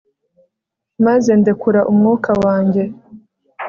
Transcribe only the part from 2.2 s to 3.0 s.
wanjye